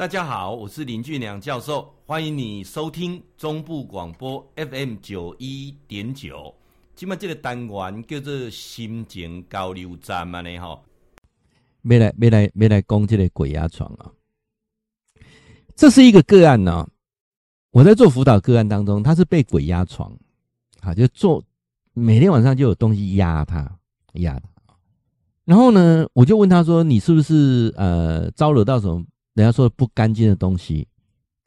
[0.00, 6.54] 大家好，我是林俊良教授，欢迎你收听中部广播 FM 九一点九。
[6.96, 10.58] 今麦这个单元叫做心情交流站嘛呢？
[10.58, 10.80] 哈，
[11.82, 14.10] 没来没来没来攻这个鬼压床啊！
[15.76, 16.88] 这是一个个案呢、
[17.70, 20.10] 我在做辅导个案当中，他是被鬼压床，
[20.80, 21.44] 啊，就做
[21.92, 23.70] 每天晚上就有东西压他
[24.14, 24.48] 压他。
[25.44, 29.04] 然后呢，我就问他说：“你是不是呃招惹到什么？”
[29.34, 30.86] 人家说不干净的东西，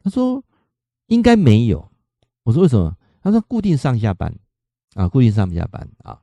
[0.02, 0.42] 他说
[1.06, 1.86] 应该没有。
[2.42, 2.96] 我说为什么？
[3.22, 4.34] 他说固定上下班
[4.94, 6.20] 啊，固定上下班啊。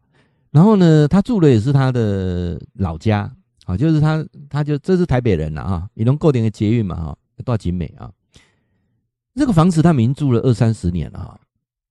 [0.50, 3.32] 然后呢，他住的也是他的老家
[3.66, 8.12] 啊，就是他他就这是台北人了啊，你能够点个捷运嘛哈，到景美啊。
[9.36, 11.40] 这个房子他们已经住了二三十年了哈，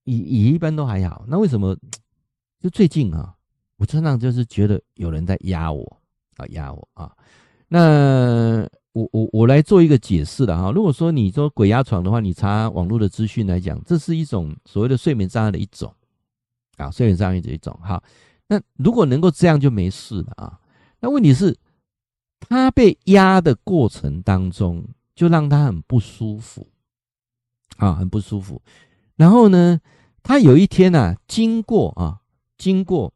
[0.03, 1.25] 也也一般都还好。
[1.27, 1.75] 那为什么
[2.59, 3.35] 就最近啊，
[3.77, 6.01] 我常常就是觉得有人在压我
[6.37, 7.11] 啊，压我啊，
[7.67, 8.67] 那。
[8.93, 10.71] 我我我来做一个解释了哈。
[10.71, 15.93] 如果说你说鬼压床的话，你查网络的资讯来讲，这是一种所谓的睡眠障碍的一种
[16.75, 17.77] 啊，睡眠障碍的一种。
[17.81, 18.03] 好，
[18.47, 20.59] 那如果能够这样就没事了啊。
[20.99, 21.57] 那问题是，
[22.39, 24.83] 他被压的过程当中，
[25.15, 26.67] 就让他很不舒服
[27.77, 28.61] 啊，很不舒服。
[29.15, 29.79] 然后呢，
[30.21, 32.19] 他有一天啊，经过啊，
[32.57, 33.13] 经过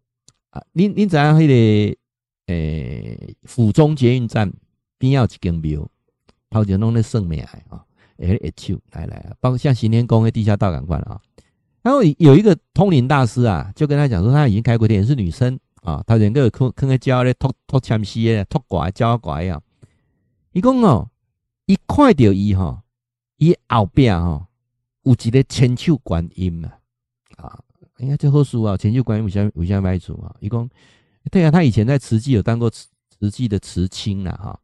[0.51, 1.97] 啊，您您怎样还得
[2.47, 4.53] 诶，府中捷运站。
[4.97, 5.87] 边要一间庙，
[6.49, 7.83] 头前弄那圣美海啊，
[8.17, 11.19] 诶，一手来来啊，包括像行天宫的地下道感官啊。
[11.81, 19.61] 然后有一个通灵大师啊，就跟他讲说，他已经开过店，是女生啊，他整个坑坑个胶咧，脱脱铅丝咧，脱拐胶拐啊。
[20.51, 21.09] 伊讲哦，
[21.67, 22.79] 一看到伊吼，
[23.37, 24.47] 伊后边哈
[25.03, 26.79] 有一个千手观音啊，
[27.37, 27.59] 啊，
[27.97, 30.35] 哎呀，这好书啊，千手观音为啥为啥买厝啊？
[30.39, 30.67] 伊讲，
[31.29, 32.87] 对啊，他以前在慈济有当过慈
[33.19, 34.59] 慈济的慈亲了哈。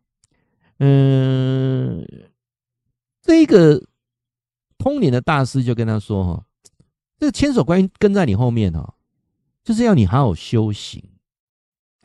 [0.83, 2.03] 嗯，
[3.21, 3.79] 这个
[4.79, 6.43] 通灵的大师就跟他说：“哈，
[7.19, 8.95] 这个千手观音跟在你后面哈，
[9.63, 11.03] 就是要你好好修行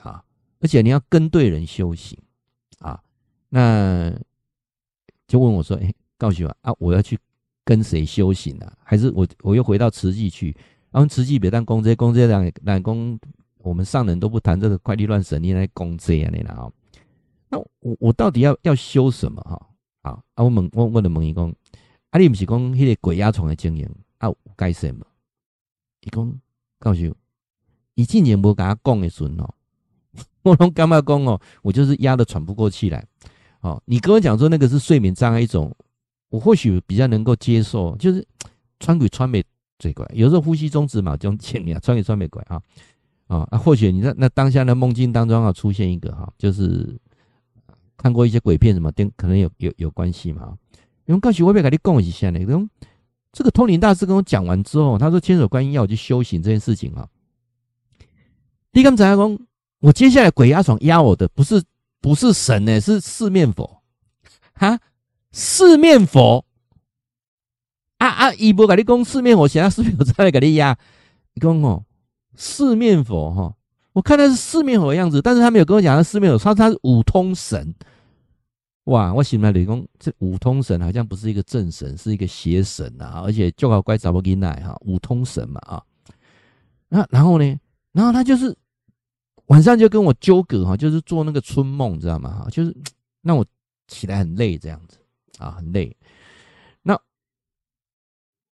[0.02, 0.22] 啊，
[0.60, 2.18] 而且你要跟对人修行
[2.80, 3.02] 啊。”
[3.48, 4.12] 那
[5.26, 7.18] 就问我说：“哎，告诉我啊，我要去
[7.64, 8.76] 跟谁修行啊？
[8.84, 10.54] 还是我我又回到慈济去？
[10.90, 13.18] 然后慈济别当公这公这两两公，
[13.56, 16.70] 我们上人都不谈这个怪力乱神，你来公这样的啊？”
[17.48, 19.66] 那我我到底要要修什么哈？
[20.02, 20.44] 啊啊！
[20.44, 21.52] 我问我问的问伊讲，
[22.10, 24.28] 啊你不是讲迄个鬼压床的经验啊？
[24.56, 25.04] 该什么？
[26.02, 26.40] 伊讲
[26.78, 27.16] 告诉我，
[27.94, 29.54] 伊之前无甲我讲的时阵哦，
[30.42, 33.04] 我拢感觉讲哦，我就是压得喘不过气来。
[33.60, 35.74] 哦，你跟我讲说那个是睡眠障碍一种，
[36.30, 38.24] 我或许比较能够接受，就是
[38.78, 39.44] 穿鬼穿没
[39.78, 42.62] 最怪，有时候呼吸中止嘛，这种前面穿鬼穿没怪啊
[43.26, 43.58] 啊啊！
[43.58, 46.96] 或许你在那当下的梦境当中啊出现一个哈，就是。
[47.96, 50.56] 看过一些鬼片什么，跟可能有有有关系嘛？
[51.06, 52.68] 因为告诉我别跟你讲一下呢，
[53.32, 57.08] 这个通灵大师跟我讲完之后，他说千手观音要我去修行这件事情啊。
[58.72, 59.38] 你刚才讲，
[59.80, 61.62] 我接下来鬼压床压我的不是
[62.00, 63.82] 不是神呢，是四面佛
[64.54, 64.78] 哈，
[65.32, 66.44] 四面佛
[67.98, 68.34] 啊啊！
[68.34, 70.76] 伊无跟你讲四面佛，其他四面佛再来跟你压。
[71.34, 71.84] 你讲哦，
[72.34, 73.55] 四面佛哈。
[73.96, 77.74] 我看他是四面佛的样子，但是他没有跟我讲他四面佛，他他是五通神。
[78.84, 79.10] 哇！
[79.14, 83.22] 我醒来理工，这五通神好像不是一个正神，是一个邪神啊！
[83.24, 85.82] 而且就好乖找不给奶哈，五通神嘛啊。
[86.90, 87.58] 那然后呢？
[87.92, 88.54] 然后他就是
[89.46, 92.42] 晚上就跟我纠葛哈，就是做那个春梦，知道吗？
[92.44, 92.76] 哈，就是
[93.22, 93.42] 让我
[93.88, 94.98] 起来很累这样子
[95.38, 95.96] 啊，很累。
[96.82, 96.92] 那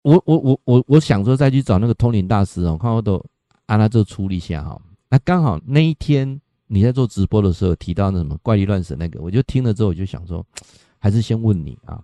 [0.01, 3.25] 我我我我我想说再去找那个通灵大师哦，看我都
[3.67, 4.77] 按他这处理一下哈。
[5.09, 10.45] 那刚好那一天你在做直播的时候提到那什么怪力乱神那个，我就听了之后我就想说，
[10.99, 12.03] 还是先问你啊。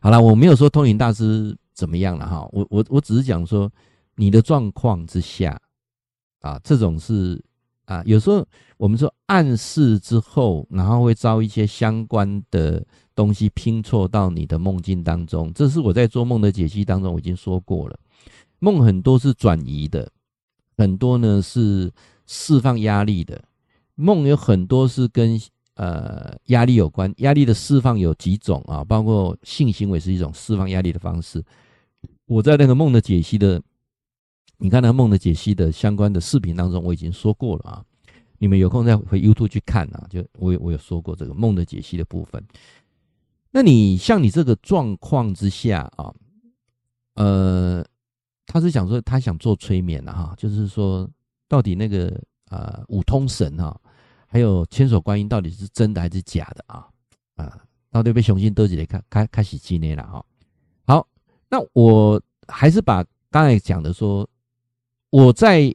[0.00, 3.70] 好了，我没有说通灵大师怎么样了哈，我我我只是讲说
[4.16, 5.60] 你的状况之下
[6.40, 7.40] 啊，这种是
[7.84, 8.44] 啊，有时候
[8.76, 12.84] 我们说暗示之后，然后会招一些相关的
[13.14, 17.98] 东西拼错到你的梦境当中，这是我在做梦的解析当中我已经说过了，
[18.58, 20.10] 梦很多是转移的。
[20.78, 21.92] 很多呢是
[22.24, 23.42] 释放压力的
[23.96, 25.36] 梦，有很多是跟
[25.74, 27.12] 呃压力有关。
[27.16, 28.84] 压力的释放有几种啊？
[28.84, 31.44] 包括性行为是一种释放压力的方式。
[32.26, 33.60] 我在那个梦的解析的，
[34.58, 37.84] 你看那梦的解析的相关的视频当中，我已经说过了啊。
[38.38, 40.06] 你们有空再回 YouTube 去看啊。
[40.08, 42.40] 就我有我有说过这个梦的解析的部分。
[43.50, 46.14] 那你像你这个状况之下啊，
[47.14, 47.84] 呃。
[48.48, 51.08] 他是想说，他想做催眠了哈，就是说，
[51.46, 52.18] 到底那个
[52.48, 53.78] 呃五通神哈，
[54.26, 56.88] 还有千手观音到底是真的还是假的啊？
[57.36, 57.60] 啊，
[57.90, 60.24] 到底被雄心得起来开开开始纪念了哈。
[60.86, 61.06] 好，
[61.50, 64.26] 那我还是把刚才讲的说，
[65.10, 65.74] 我在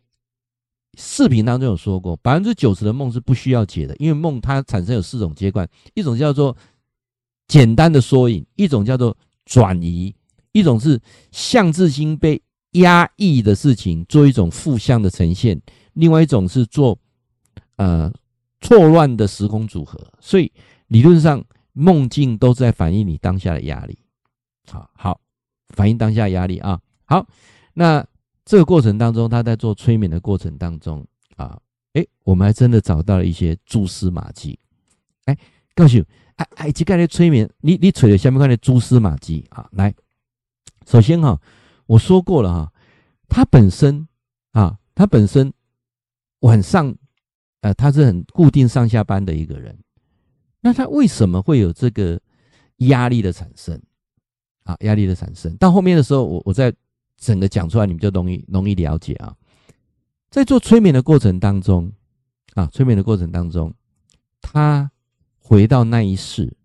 [0.98, 6.58] 视频当中有说过，百分之九十的梦是不需要解的，因为梦它产生有四种阶段，一种叫做
[7.48, 9.16] 简单的缩影，一种叫做
[9.46, 10.16] 转移，
[10.54, 11.00] 一种是
[11.32, 12.42] 象征性被
[12.74, 15.60] 压抑的事情做一种负向的呈现，
[15.94, 16.98] 另外一种是做
[17.78, 18.12] 呃
[18.62, 20.52] 错乱的时空组合，所以
[20.88, 21.44] 理论上。
[21.76, 23.98] 梦境都在反映你当下的压力，
[24.70, 25.20] 好好
[25.70, 26.80] 反映当下压力啊。
[27.06, 27.28] 好，
[27.74, 28.06] 那
[28.46, 31.04] 这个过程当中，他在做催眠的过程当中
[31.36, 31.60] 啊，
[31.94, 34.60] 诶，我们还真的找到了一些蛛丝马迹。
[35.26, 35.36] 哎，
[35.74, 36.06] 告诉你，
[36.36, 39.68] 哎哎，这个的催眠，你你找了下面看的蛛丝马迹啊。
[39.72, 39.92] 来，
[40.86, 41.42] 首先哈，
[41.86, 42.74] 我说过了哈，
[43.28, 44.08] 他本身
[44.52, 45.54] 啊，他本身
[46.40, 46.96] 晚上
[47.62, 49.78] 呃，他是很固定上下班的一个人。
[50.62, 52.20] 那他为什么会有这个
[52.78, 53.82] 压力的产生
[54.64, 54.76] 啊？
[54.82, 56.74] 压力的产生到后面的时候，我我再
[57.18, 59.36] 整个讲出来，你们就容易容易了解啊。
[60.30, 61.92] 在做催眠的过程当中
[62.56, 63.74] 啊，催眠的过程当中，
[64.42, 64.90] 他
[65.38, 66.56] 回到那一世，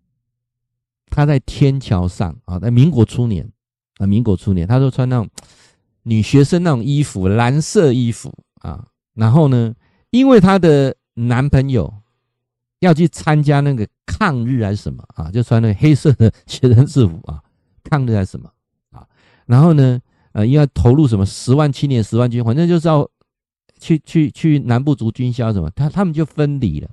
[1.07, 3.51] 他在天桥上啊，在民国初年
[3.99, 5.29] 啊，民国初年，他都穿那种
[6.01, 9.75] 女学生那种衣服，蓝色衣服啊，然后呢，
[10.09, 11.93] 因为她的男朋友。
[12.81, 15.29] 要去参加那个抗日还是什么啊？
[15.29, 17.43] 就穿那个黑色的学生制服啊，
[17.83, 18.49] 抗日还是什么
[18.91, 19.05] 啊？
[19.45, 19.99] 然后呢，
[20.31, 23.05] 呃，应该投入什么十万青年十万军，反正就是要
[23.81, 26.89] 去去去南部族军校什么，他他们就分离了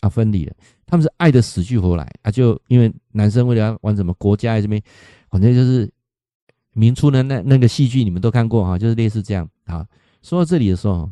[0.00, 0.54] 啊，分离了。
[0.84, 4.82] 他们是爱的死去活来啊，就因为男生为了要玩什么国家这边，
[5.30, 5.90] 反正就是
[6.74, 9.86] 明初的那那个戏剧你们都看过哈，就是类似这样啊。
[10.22, 11.10] 说到这里的时候，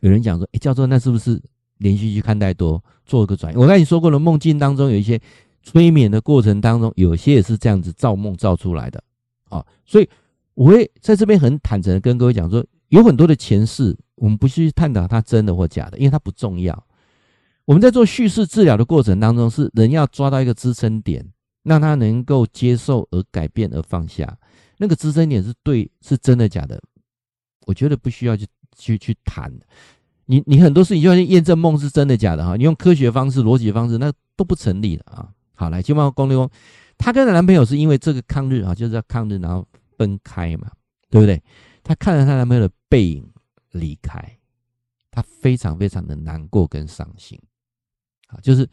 [0.00, 1.40] 有人讲说，哎，叫做那是不是？
[1.78, 3.56] 连续剧看太多，做个转移。
[3.56, 5.20] 我跟你说过了，梦境当中有一些
[5.62, 9.00] 催眠的过程当中，有些也是这样子造梦造出来的
[9.48, 9.64] 啊。
[9.86, 10.08] 所以
[10.54, 16.84] 我会在这边很坦诚的跟各位讲说，有很多的前世，我们不去探讨它真的或假的，因为它不重要。
[17.64, 21.24] 我们在做叙事治疗的过程当中，是人要抓到一个支撑点，
[21.68, 24.36] 让他能够接受而改变而放下。
[24.78, 26.80] 那个支撑点是对，是真的假的？
[27.66, 29.52] 我觉得不需要去去去谈。
[30.24, 35.28] 你你很多事情就要去验证梦是真的假的哈，你用科学方式、逻辑方式那都不成立的啊。
[35.54, 36.48] 好，来，金毛公公，
[36.96, 39.66] 她跟她男朋友是因为这个抗日啊，就是要抗日，然后
[39.96, 40.70] 分开嘛，
[41.10, 41.42] 对不对？
[41.82, 43.26] 她看着她男朋友的背影
[43.72, 44.38] 离开，
[45.10, 47.40] 她非常非常的难过跟伤心
[48.28, 48.68] 啊，就是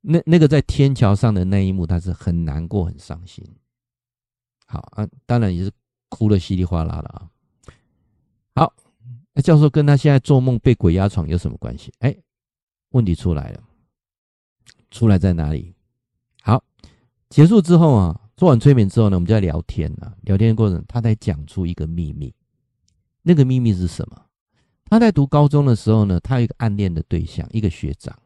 [0.00, 3.44] 那那个在天桥上的那一幕，他是很难过、很伤心。
[4.66, 5.70] 好啊，当然也是
[6.08, 7.30] 哭得稀里哗啦的啊。
[8.54, 8.74] 好。
[9.34, 11.92] 那教授跟他现在做梦被鬼压床有什么关系？
[12.00, 12.16] 哎，
[12.90, 13.62] 问题出来了，
[14.90, 15.72] 出来在哪里？
[16.42, 16.60] 好，
[17.30, 22.34] 结束之后啊，做完催眠之后呢，我们就在聊天啊，聊天的过程，他在讲出一个秘密。
[23.22, 24.20] 那个秘密是什么？
[24.86, 28.18] 他在读高中的时候呢，他有一个暗恋的对象，一个学长，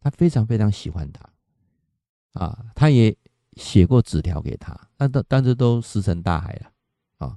[0.00, 3.14] 他非常非常喜欢他啊，他也
[3.56, 7.36] 写过纸条给他，但都但是都石沉大海了啊。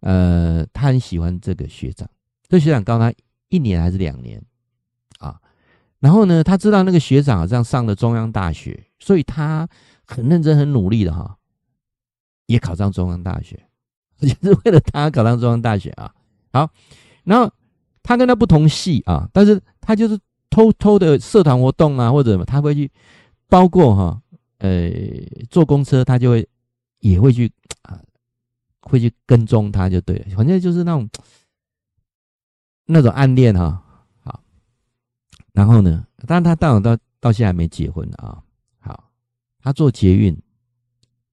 [0.00, 2.08] 呃，他很喜欢这个学长。
[2.48, 3.12] 这学长高他
[3.48, 4.40] 一年还是两年
[5.18, 5.40] 啊？
[5.98, 9.66] 然后呢，他知道那个学长好像上了中央大学，所以他
[10.04, 11.38] 很认真、很努力的哈，
[12.46, 13.66] 也考上中央大学，
[14.20, 16.14] 也是为了他考上中央大学啊。
[16.52, 16.70] 好，
[17.24, 17.50] 然后
[18.02, 20.18] 他跟他不同系啊，但是他就是
[20.56, 22.90] 偷偷的社团活动啊，或者什么，他会去，
[23.46, 24.22] 包括哈，
[24.56, 24.90] 呃，
[25.50, 26.48] 坐公车他就会
[27.00, 28.00] 也会去啊，
[28.80, 31.06] 会去跟踪他就对了，反正就是那种。
[32.88, 33.82] 那种暗恋哈，
[34.22, 34.40] 好，
[35.52, 38.40] 然后呢，当然他当然到到现在还没结婚啊。
[38.78, 39.10] 好，
[39.58, 40.40] 他坐捷运，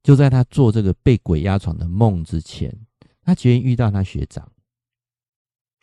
[0.02, 2.76] 就在他做这个被鬼压床的梦之前，
[3.22, 4.52] 他捷运遇到他学长，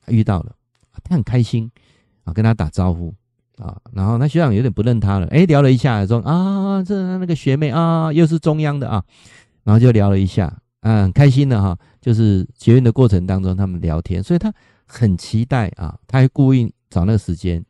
[0.05, 0.57] 他遇到了，
[1.05, 1.71] 他很开心
[2.25, 3.15] 啊，跟他打招呼
[3.61, 9.05] 啊，然后那学长有点不认他了，哎，聊了一下说啊，这那个学妹啊，又是中央的啊，
[9.65, 14.53] 然后就聊了一下，嗯，开心的哈，就是结缘的过程当中他们聊天，所以他。
[14.93, 17.65] 很期待啊，他还故意找那个时间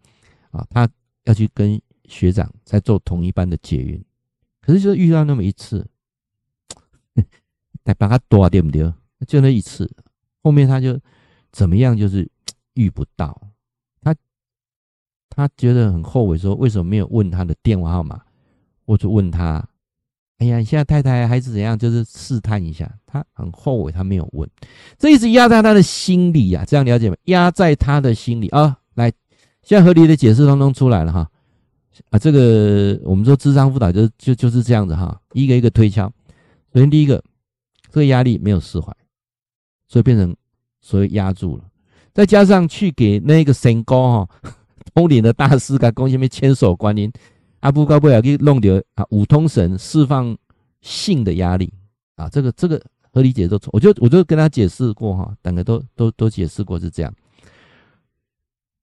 [0.53, 0.89] 啊，他
[1.25, 4.03] 要去跟学长在做同一班的捷运，
[4.63, 5.87] 可是就遇到那么一次，
[7.85, 8.91] 得把他躲对不对？
[9.29, 9.87] 就那一次，
[10.43, 10.99] 后面他就
[11.53, 12.27] 怎么样，就是
[12.73, 13.39] 遇不到，
[15.31, 18.21] 他觉得很后悔，说为什么没有问他的电话号码，
[18.85, 19.67] 我就问他。
[20.39, 21.79] 哎呀，你现在太太还是怎样？
[21.79, 24.49] 就是试探一下，他很后悔，他没有问，
[24.99, 27.17] 这一直压在他的心里呀、啊，这样了解吗？
[27.25, 28.79] 压在他的心里啊。
[28.95, 29.13] 来，
[29.63, 31.31] 现在合理的解释通通出来了哈。
[32.09, 36.11] 啊，这个我们说智商辅导就就就是这样子哈，一个一个推敲。
[36.73, 37.23] 首先第一个，
[37.91, 38.91] 这个压力没有释怀，
[39.89, 40.35] 所以变成
[40.81, 41.65] 所以压住了。
[42.15, 44.53] 再加上去给那个神高哈
[44.95, 47.11] 通灵的大师给贡献面千手观音，
[47.61, 50.37] 阿布高布要给弄掉啊五通神释放
[50.81, 51.73] 性的压力
[52.17, 52.81] 啊，这个这个
[53.13, 57.15] 合理解都错，我就我就跟他解释过哈，两个都都都解释过是这样。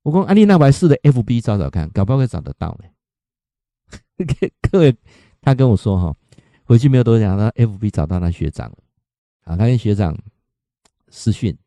[0.03, 2.89] 我说安利那白氏的 FB 找找看，搞不好会找得到呢。
[4.71, 4.95] 各位，
[5.41, 6.15] 他跟我说哈，
[6.63, 8.77] 回去没有多久，他 FB 找到他学长了。
[9.43, 10.17] 啊，他跟学长
[11.09, 11.57] 私讯，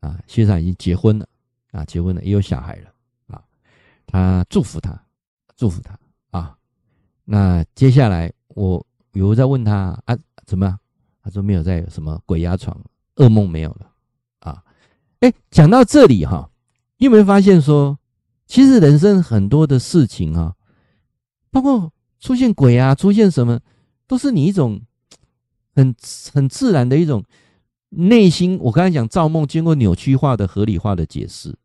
[0.00, 1.28] 啊，学长已经结婚了，
[1.72, 2.90] 啊，结婚了也有小孩了，
[4.06, 4.98] 他祝福他，
[5.56, 5.98] 祝福他
[6.30, 6.56] 啊。
[7.24, 10.78] 那接下来我有在问他啊，怎么样？
[11.22, 12.80] 他说没有再有什么鬼压床，
[13.16, 13.90] 噩梦没有了，
[14.38, 14.62] 啊，
[15.20, 16.48] 哎，讲到这里哈。
[16.98, 17.98] 你有没有发现说，
[18.46, 20.54] 其实人生很多的事情啊，
[21.50, 23.60] 包括出现鬼啊，出现什么，
[24.06, 24.80] 都是你一种
[25.74, 25.94] 很
[26.32, 27.24] 很自然的一种
[27.90, 28.58] 内心。
[28.62, 31.58] 我刚才讲造梦，经过扭曲化的合理化的解释，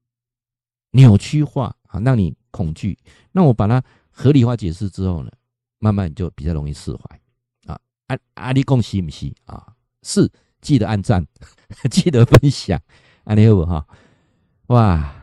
[0.92, 2.98] 扭曲化啊，让你恐惧。
[3.32, 5.32] 那我把它合理化解释之后呢，
[5.80, 7.22] 慢慢就比较容易释怀
[7.68, 7.80] 啊。
[8.08, 9.76] 阿阿里贡西不西啊？
[10.04, 10.32] 是，
[10.62, 11.26] 记得按赞，
[11.92, 12.82] 记得分享，
[13.26, 13.88] 阿里好哈，
[14.68, 15.16] 哇！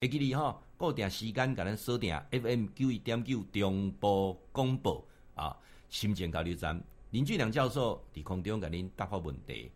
[0.00, 5.02] 会记你哈，固定时间甲咱锁定 FM 九一点九中波广播
[5.34, 5.56] 啊，
[5.88, 9.70] 心情交流站林俊良教授伫空中甲您答复问题。